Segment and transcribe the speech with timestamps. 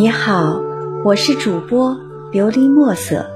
[0.00, 0.60] 你好，
[1.04, 1.96] 我是主播
[2.30, 3.26] 琉璃墨色。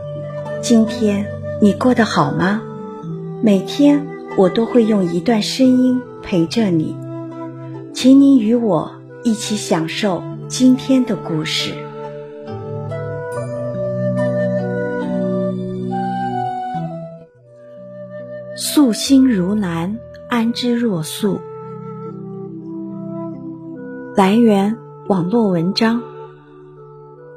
[0.60, 1.26] 今天
[1.60, 2.62] 你过得好吗？
[3.42, 4.06] 每天
[4.38, 6.96] 我都会用一段声音陪着你，
[7.92, 8.92] 请你与我
[9.24, 11.72] 一起享受今天的故事。
[18.54, 21.40] 素心如兰，安之若素。
[24.14, 26.00] 来源：网络文章。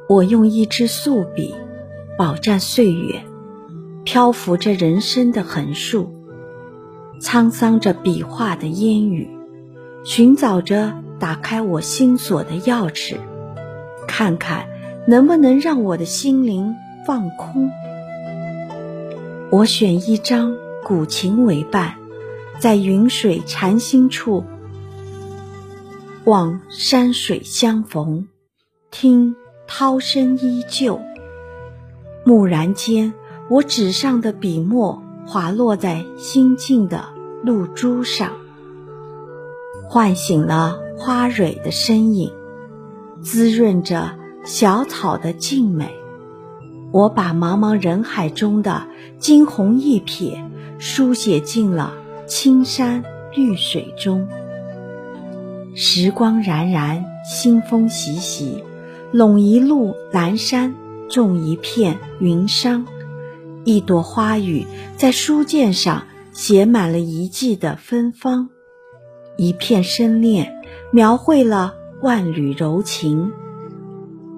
[0.08, 1.56] 我用一支素笔，
[2.16, 3.24] 饱蘸岁月，
[4.04, 6.14] 漂浮着人生的横竖，
[7.20, 9.28] 沧桑着笔画的烟雨，
[10.04, 13.16] 寻找着打开我心锁的钥匙，
[14.08, 14.68] 看看
[15.08, 16.76] 能不能让我的心灵
[17.08, 17.72] 放空。
[19.50, 21.96] 我选一张古琴为伴，
[22.60, 24.44] 在云水禅心处，
[26.26, 28.28] 望山水相逢，
[28.92, 29.36] 听。
[29.68, 31.00] 涛声依旧，
[32.26, 33.14] 蓦然间，
[33.50, 37.06] 我纸上的笔墨滑落在心静的
[37.44, 38.32] 露珠上，
[39.90, 42.32] 唤醒了花蕊的身影，
[43.22, 45.94] 滋润着小草的静美。
[46.92, 48.88] 我把茫茫人海中的
[49.20, 50.38] 惊鸿一瞥，
[50.78, 51.94] 书写进了
[52.26, 54.28] 青山绿水中。
[55.76, 58.64] 时光冉冉，新风习习。
[59.12, 60.76] 拢一路蓝山，
[61.10, 62.84] 种一片云裳，
[63.64, 64.66] 一朵花语
[64.98, 68.50] 在书卷上写满了一季的芬芳，
[69.38, 70.54] 一片深恋
[70.92, 73.32] 描绘了万缕柔情。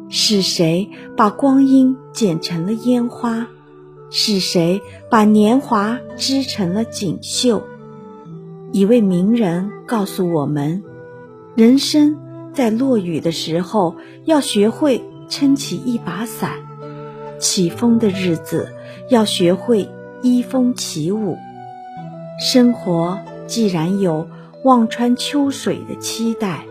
[0.10, 3.48] 是谁把光阴剪成了烟花？
[4.10, 7.64] 是谁把年华织成了锦绣？
[8.72, 10.84] 一位名人告诉我们：
[11.56, 12.16] 人生。
[12.58, 16.54] 在落雨的时候，要学会撑起一把伞；
[17.40, 18.74] 起风的日子，
[19.12, 19.88] 要学会
[20.24, 21.38] 依风起舞。
[22.40, 24.28] 生活既然有
[24.64, 26.66] 望穿秋水的期待，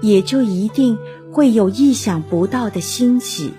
[0.00, 0.98] 也就一定
[1.30, 3.52] 会有意想不到的欣喜。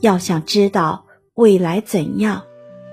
[0.00, 1.04] 要想知道
[1.34, 2.42] 未来怎样，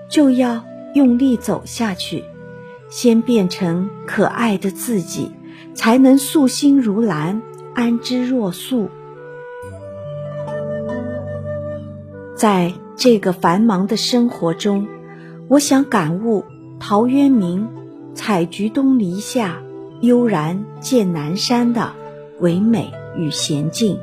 [0.07, 0.63] 就要
[0.93, 2.23] 用力走下去，
[2.87, 5.31] 先变成可爱的自己，
[5.73, 7.41] 才能素心如兰。
[7.75, 8.89] 安之若素，
[12.35, 14.87] 在这个繁忙的生活中，
[15.47, 16.43] 我想感悟
[16.79, 17.67] 陶渊明
[18.13, 19.61] “采菊东篱下，
[20.01, 21.93] 悠然见南山”的
[22.39, 23.99] 唯美与娴静，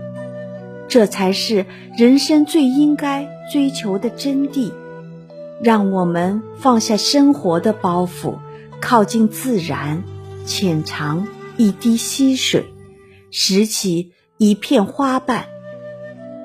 [0.89, 1.67] 这才是
[1.99, 4.73] 人生最应该追求的真谛。
[5.63, 8.37] 让我们放下生活的包袱，
[8.81, 10.03] 靠近自然，
[10.45, 11.27] 浅尝
[11.57, 12.67] 一滴溪水。
[13.31, 15.47] 拾起一片花瓣，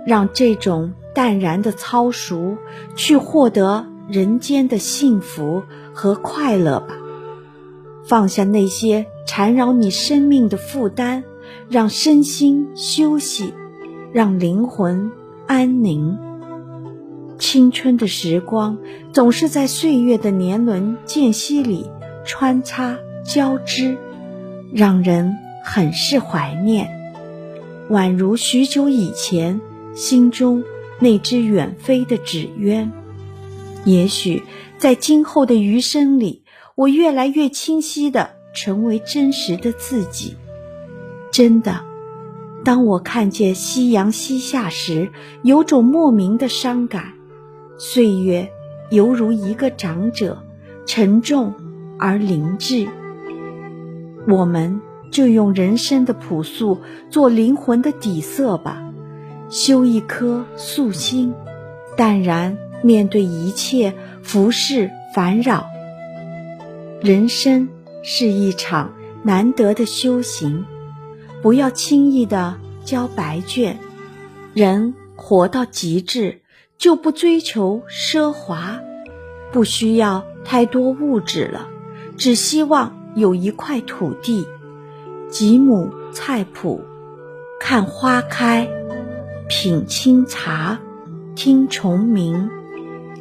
[0.05, 2.57] 让这种淡然的操熟
[2.95, 6.97] 去获得人间的幸福和快乐吧。
[8.05, 11.23] 放下那些缠绕你生命的负担，
[11.69, 13.53] 让身心休息，
[14.11, 15.11] 让灵魂
[15.47, 16.17] 安宁。
[17.37, 18.77] 青春的时光
[19.13, 21.89] 总是在岁月的年轮间隙里
[22.25, 23.97] 穿插交织，
[24.73, 25.37] 让人。
[25.63, 26.89] 很是怀念，
[27.89, 29.61] 宛如许久以前
[29.93, 30.63] 心中
[30.99, 32.91] 那只远飞的纸鸢。
[33.85, 34.43] 也许
[34.77, 36.43] 在今后的余生里，
[36.75, 40.35] 我越来越清晰的成为真实的自己。
[41.31, 41.81] 真的，
[42.63, 45.09] 当我看见夕阳西下时，
[45.43, 47.13] 有种莫名的伤感。
[47.77, 48.51] 岁月
[48.89, 50.43] 犹如一个长者，
[50.85, 51.53] 沉重
[51.97, 52.87] 而灵智。
[54.27, 54.81] 我们。
[55.11, 56.79] 就用人生的朴素
[57.09, 58.81] 做灵魂的底色吧，
[59.49, 61.33] 修一颗素心，
[61.97, 65.67] 淡然面对一切浮世烦扰。
[67.01, 67.67] 人生
[68.01, 70.65] 是一场难得的修行，
[71.41, 73.77] 不要轻易的交白卷。
[74.53, 76.41] 人活到极致，
[76.77, 78.79] 就不追求奢华，
[79.51, 81.67] 不需要太多物质了，
[82.17, 84.45] 只希望有一块土地。
[85.31, 86.81] 几亩菜圃，
[87.57, 88.67] 看花开，
[89.47, 90.77] 品清茶，
[91.35, 92.49] 听虫鸣，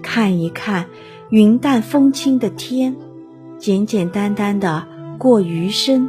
[0.03, 0.87] 看一看
[1.29, 2.97] 云淡风轻的天，
[3.59, 6.09] 简简单单的过余生，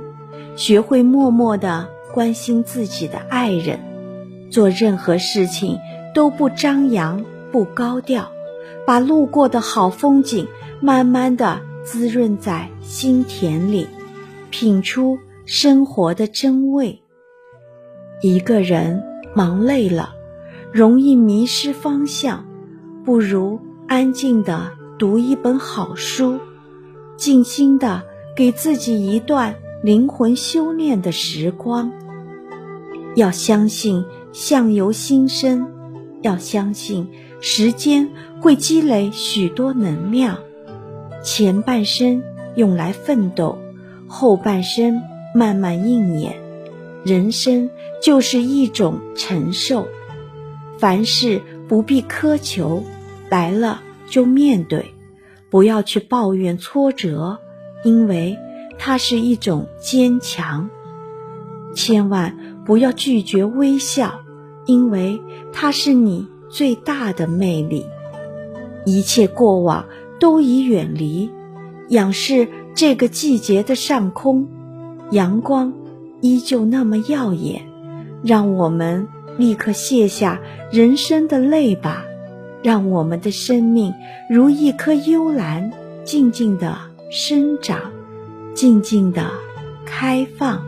[0.55, 3.79] 学会默默的关心自己的爱人，
[4.49, 5.77] 做任何事情
[6.15, 8.31] 都不张扬不高调，
[8.87, 10.47] 把路过的好风景
[10.79, 13.85] 慢慢的滋润在心田里，
[14.49, 15.19] 品出。
[15.53, 17.03] 生活的真味。
[18.21, 19.03] 一个人
[19.35, 20.13] 忙累了，
[20.71, 22.45] 容易迷失方向，
[23.03, 26.39] 不如安静的读一本好书，
[27.17, 28.03] 静心的
[28.33, 31.91] 给自己一段灵魂修炼的时光。
[33.17, 35.67] 要相信相由心生，
[36.21, 37.09] 要相信
[37.41, 38.09] 时间
[38.39, 40.37] 会积累许多能量，
[41.21, 42.23] 前半生
[42.55, 43.57] 用来奋斗，
[44.07, 45.01] 后半生
[45.33, 46.35] 慢慢应验。
[47.03, 47.69] 人生
[48.01, 49.87] 就是一种承受，
[50.77, 52.83] 凡事不必苛求，
[53.29, 54.93] 来了就面对，
[55.49, 57.39] 不要去抱怨挫折，
[57.83, 58.37] 因为
[58.77, 60.69] 它是一种坚强。
[61.73, 64.21] 千万不要拒绝微笑，
[64.65, 65.21] 因为
[65.53, 67.85] 它是你最大的魅力。
[68.85, 69.85] 一切过往
[70.19, 71.29] 都已远离，
[71.89, 74.47] 仰视这个季节的上空，
[75.11, 75.73] 阳光。
[76.23, 77.63] 依旧那么耀眼，
[78.23, 80.39] 让我们立刻卸下
[80.71, 82.05] 人生的泪吧，
[82.61, 83.91] 让我们的生命
[84.29, 85.71] 如一棵幽兰，
[86.03, 86.77] 静静的
[87.09, 87.91] 生长，
[88.53, 89.31] 静静的
[89.83, 90.63] 开放。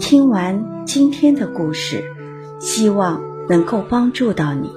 [0.00, 2.02] 听完今天的故事，
[2.58, 4.72] 希望能够帮助到你，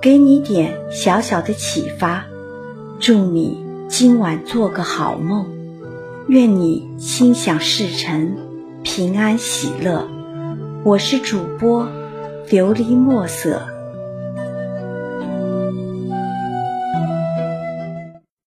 [0.00, 2.24] 给你点小小的启发。
[3.00, 3.67] 祝你。
[3.88, 5.46] 今晚做个好梦，
[6.28, 8.36] 愿你心想事成，
[8.82, 10.06] 平安喜乐。
[10.84, 11.88] 我是主播
[12.50, 13.77] 琉璃墨色。